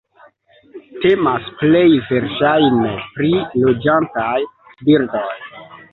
[1.01, 3.31] Temas plej verŝajne pri
[3.67, 4.35] loĝantaj
[4.89, 5.29] birdoj.